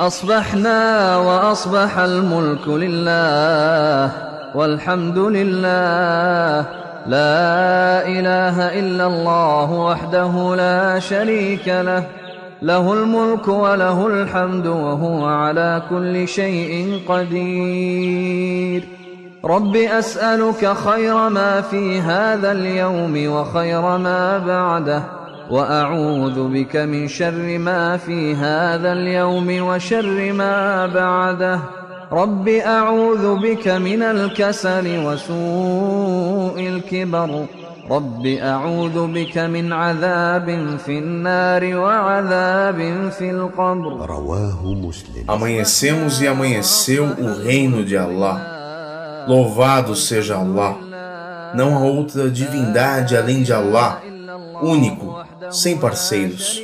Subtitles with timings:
[0.00, 4.10] أصبحنا وأصبح الملك لله
[4.54, 6.66] والحمد لله.
[7.06, 12.06] لا إله إلا الله وحده لا شريك له.
[12.62, 18.84] له الملك وله الحمد وهو على كل شيء قدير.
[19.44, 25.02] رب أسألك خير ما في هذا اليوم وخير ما بعده.
[25.49, 31.59] وأعوذ بك من شر ما في هذا اليوم وشر ما بعده
[32.11, 37.45] رب أعوذ بك من الكسل وسوء الكبر
[37.91, 47.05] رب أعوذ بك من عذاب في النار وعذاب في القبر رواه مسلم Amanhecemos e amanheceu
[47.05, 49.25] o reino de Allah.
[49.27, 50.75] Louvado seja Allah.
[51.55, 54.01] Não há outra divindade além de Allah,
[54.62, 56.62] único, sem parceiros.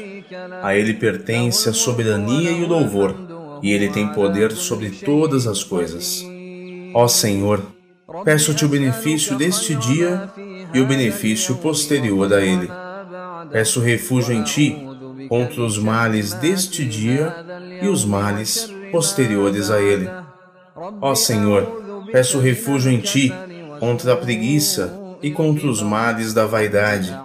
[0.62, 3.14] A ele pertence a soberania e o louvor,
[3.62, 6.24] e ele tem poder sobre todas as coisas.
[6.94, 7.62] Ó Senhor,
[8.24, 10.30] peço-te o benefício deste dia
[10.72, 12.70] e o benefício posterior a ele.
[13.50, 14.76] Peço refúgio em ti
[15.28, 17.34] contra os males deste dia
[17.82, 20.08] e os males posteriores a ele.
[21.00, 23.32] Ó Senhor, peço refúgio em ti
[23.78, 27.16] contra a preguiça e contra os males da vaidade.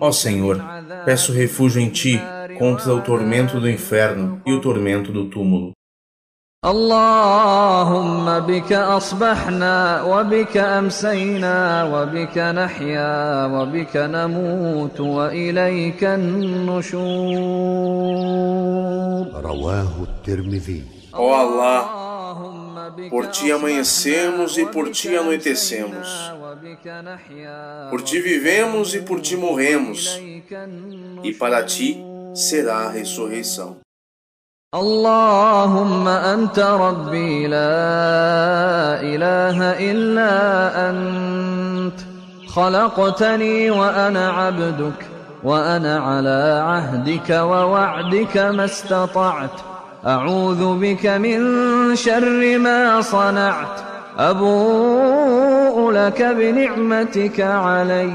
[0.00, 0.56] Ó Senhor,
[1.04, 2.20] peço refúgio em ti
[2.58, 5.72] contra o tormento do inferno e o tormento do túmulo.
[6.64, 16.86] اللهم بك أصبحنا وبك أمسينا وبك نحيا وبك نموت وإليك النشور
[19.44, 21.80] رواه الترمذي Ó Allah,
[23.10, 26.08] por ti amanhecemos e por ti anoitecemos.
[27.90, 30.20] Por ti vivemos e por ti morremos,
[31.22, 32.02] e para ti
[32.34, 33.78] será a ressurreição.
[34.74, 39.58] اللهم أنت ربي لا إله
[39.90, 40.32] إلا
[40.90, 42.00] أنت
[42.48, 45.06] خلقتني وأنا عبدك
[45.44, 49.60] وأنا على عهدك ووعدك ما استطعت
[50.05, 51.39] أعوذ بك من
[51.95, 53.79] شر ما صنعت.
[54.17, 58.13] أبوء لك بنعمتك علي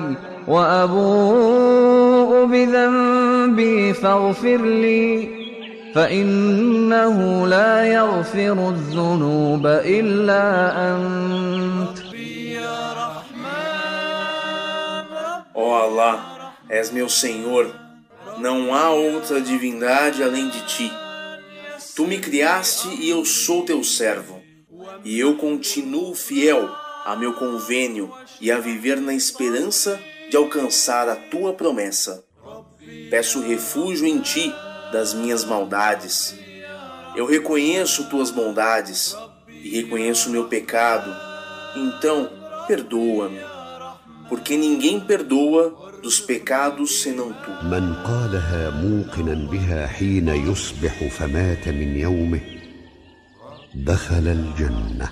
[0.48, 5.28] وأبوء بذنبي فاغفر لي.
[5.94, 11.98] فإنه لا يغفر الذنوب إلا أنت.
[15.54, 16.18] Ó Allah,
[16.68, 17.66] és meu Senhor,
[18.38, 21.07] não há outra divindade além de ti.
[21.98, 24.40] Tu me criaste e eu sou teu servo,
[25.04, 26.70] e eu continuo fiel
[27.04, 28.08] a meu convênio
[28.40, 29.98] e a viver na esperança
[30.30, 32.24] de alcançar a tua promessa.
[33.10, 34.54] Peço refúgio em ti
[34.92, 36.36] das minhas maldades.
[37.16, 39.16] Eu reconheço tuas bondades
[39.48, 41.12] e reconheço meu pecado,
[41.74, 42.30] então
[42.68, 43.40] perdoa-me,
[44.28, 47.50] porque ninguém perdoa dos pecados senão tu.
[47.62, 52.40] من قالها موقنا بها حين يصبح فمات من يومه
[53.74, 55.08] دخل الجنة.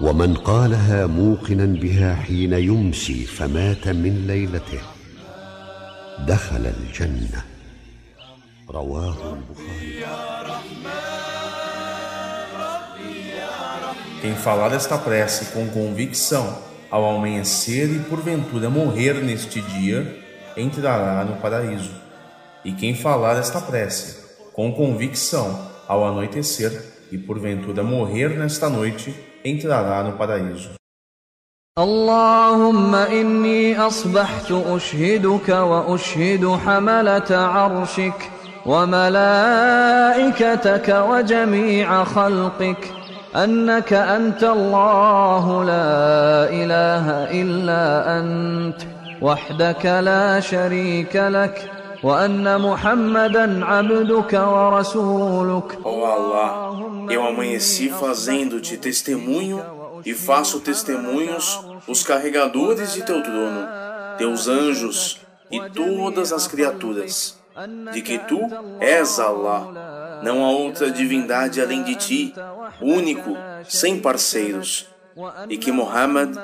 [0.00, 4.82] ومن قالها موقنا بها حين يمسي فمات من ليلته
[6.26, 7.42] دخل الجنة.
[8.70, 10.04] رواه البخاري.
[14.22, 16.73] Quem falar esta prece com convicção.
[16.89, 20.17] ao amanhecer e porventura morrer neste dia,
[20.57, 21.93] entrará no paraíso.
[22.65, 24.17] E quem falar esta prece
[24.53, 26.71] com convicção ao anoitecer
[27.11, 30.69] e porventura morrer nesta noite, entrará no paraíso.
[31.79, 38.29] اللهم إني أصبحت أشهدك وأشهد حملة عرشك
[38.65, 39.85] وملائكتك
[41.09, 42.91] وجميع خلقك
[43.35, 47.05] أنك أنت الله لا إله
[47.41, 47.83] إلا
[48.19, 48.81] أنت
[49.21, 51.71] وحدك لا شريك لك
[52.03, 59.61] وأن محمدا عبدك ورسولك Ó Allah, eu amanheci fazendo-te testemunho
[60.05, 63.67] e faço testemunhos os carregadores de teu trono,
[64.17, 65.19] teus anjos
[65.51, 67.37] e todas as criaturas,
[67.93, 68.39] de que tu
[68.79, 70.21] és Allah.
[70.23, 72.33] Não há outra divindade além de ti,
[72.81, 74.87] único, sem parceiros,
[75.49, 76.35] e que Muhammad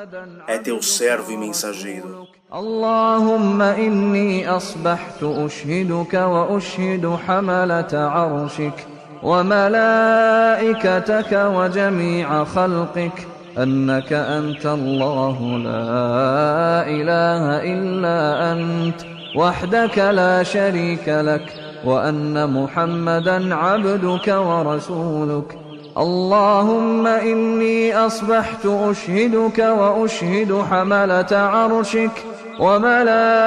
[0.47, 2.27] é teu servo e mensageiro.
[2.53, 8.87] اللهم إني أصبحت أشهدك وأشهد حملة عرشك
[9.23, 13.27] وملائكتك وجميع خلقك
[13.57, 17.43] أنك أنت الله لا إله
[17.73, 19.01] إلا أنت
[19.34, 21.54] وحدك لا شريك لك
[21.84, 25.58] وأن محمدا عبدك ورسولك.
[25.98, 32.24] اللهم إني أصبحت أشهدك وأشهد حملة عرشك
[32.60, 33.38] وملائكتك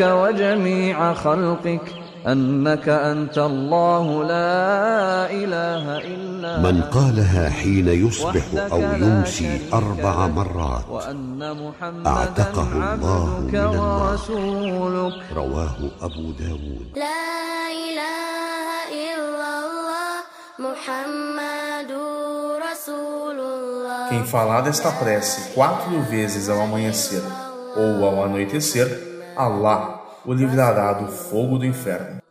[0.00, 2.01] وجميع خلقك.
[2.26, 10.84] أنك أنت الله لا إله إلا من قالها حين يصبح أو يمسي أربع مرات
[12.06, 16.86] أعتقه الله من النار رواه أبو داود.
[16.94, 17.26] لا
[17.74, 20.12] إله إلا الله
[20.58, 21.90] محمد
[22.70, 24.08] رسول الله.
[24.10, 27.22] Quem falar desta prece quatro vezes ao amanhecer
[27.76, 28.86] ou ao anoitecer,
[29.36, 32.22] Allah o livrará do fogo do inferno.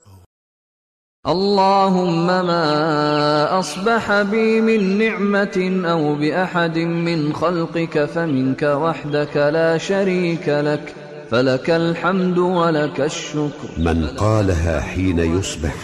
[1.27, 10.95] اللهم ما أصبح بي من نعمة أو بأحد من خلقك فمنك وحدك لا شريك لك
[11.31, 15.75] فلك الحمد ولك الشكر من قالها حين يصبح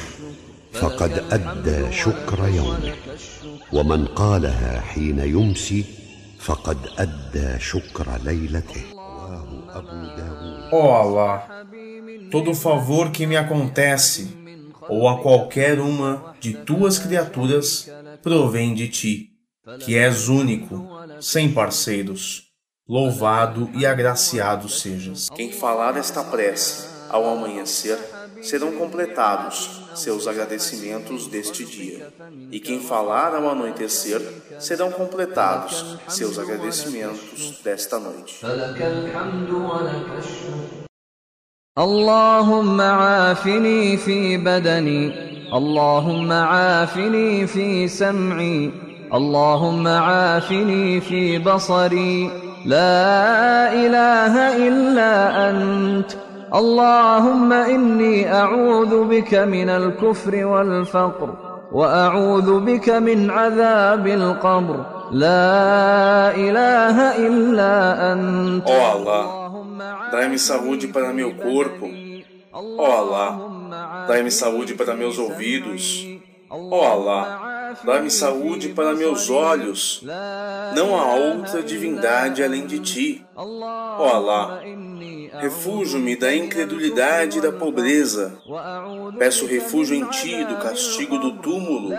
[0.73, 2.93] فقد أدى شكر يومه
[3.73, 5.85] ومن قالها حين يمسي
[6.39, 10.73] فقد أدى شكر ليلته رواه أبو داود
[12.31, 14.35] Todo favor que me acontece,
[14.89, 17.89] ou a qualquer uma de tuas criaturas,
[18.21, 19.31] provém de ti,
[19.79, 20.87] que és único,
[21.19, 22.47] sem parceiros.
[22.87, 25.29] Louvado e agraciado sejas.
[25.35, 27.97] Quem falar esta prece ao amanhecer,
[28.41, 32.13] serão completados seus agradecimentos deste dia.
[32.51, 34.21] E quem falar ao anoitecer,
[34.59, 38.39] serão completados seus agradecimentos desta noite.
[41.79, 45.11] اللهم عافني في بدني
[45.53, 48.71] اللهم عافني في سمعي
[49.13, 52.31] اللهم عافني في بصري.
[52.65, 55.13] لا إله إلا
[55.49, 56.11] أنت.
[56.55, 61.29] اللهم إني أعوذ بك من الكفر والفقر
[61.71, 64.85] وأعوذ بك من عذاب القبر.
[65.11, 68.67] لا إله إلا أنت.
[68.67, 69.36] oh Allah,
[70.11, 71.89] dai-me saúde para meu corpo.
[72.51, 76.07] Ó Allah, dai-me saúde para meus ouvidos.
[76.49, 80.01] Ó Allah, dai-me saúde para meus olhos.
[80.75, 83.25] Não há outra divindade além de ti.
[83.35, 84.61] Ó Allah,
[85.39, 88.39] refúgio-me da incredulidade e da pobreza.
[89.19, 91.93] Peço refúgio em ti do castigo do túmulo.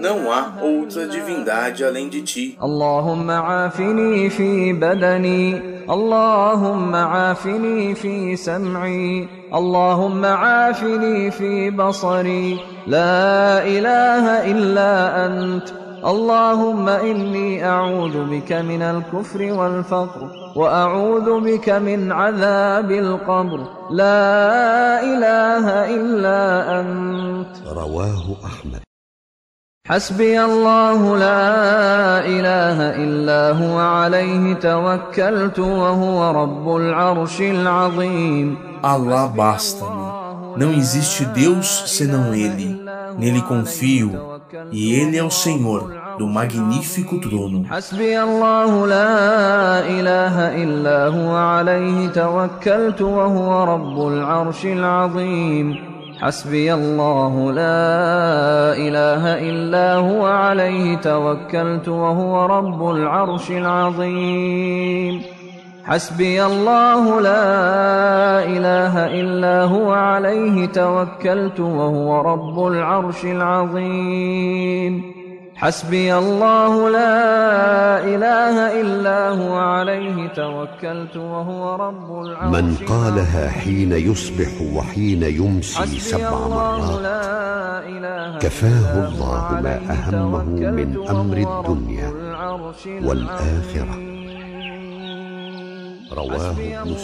[0.00, 2.56] Não há outra divindade além de ti.
[2.60, 14.90] Allahumma afini fi badani, Allahumma afini fi sam'i, Allahumma afini fi basari, la ilaha illa
[15.24, 15.86] ant.
[16.06, 23.60] اللهم إني أعوذ بك من الكفر والفقر وأعوذ بك من عذاب القبر
[23.90, 25.66] لا إله
[25.96, 26.40] إلا
[26.80, 28.85] أنت رواه أحمد
[29.88, 31.46] حسبي الله لا
[32.26, 40.06] إله إلا هو عليه توكلت وهو رب العرش العظيم Allah basta-me.
[40.56, 42.82] Não existe Deus senão Ele.
[43.18, 44.10] Nele confio,
[44.72, 47.64] e Ele é o Senhor do magnífico trono.
[47.70, 58.72] حسبي الله لا إله إلا هو عليه توكلت وهو رب العرش العظيم حسبي الله لا
[58.72, 65.22] إله إلا هو عليه توكلت وهو رب العرش العظيم.
[65.84, 75.15] حسبي الله لا إله إلا هو عليه توكلت وهو رب العرش العظيم.
[75.56, 82.54] حسبي الله لا إله إلا هو عليه توكلت وهو رب العرش.
[82.54, 87.02] من قالها حين يصبح وحين يمسي سبع مرات
[88.42, 92.08] كفاه الله ما أهمه من أمر الدنيا
[93.08, 93.96] والآخرة.
[96.12, 96.96] رواه ابن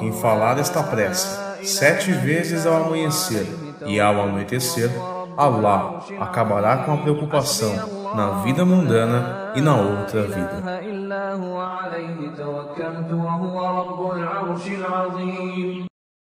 [0.00, 1.28] Quem falar esta prece
[1.62, 3.46] sete vezes ao amanhecer
[3.86, 4.90] e ao anoitecer,
[5.36, 7.72] Allah acabará com a preocupação
[8.14, 10.62] na vida mundana e na outra vida.